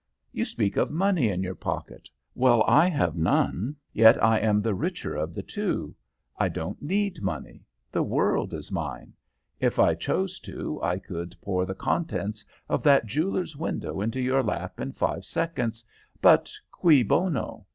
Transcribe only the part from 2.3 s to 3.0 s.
well, I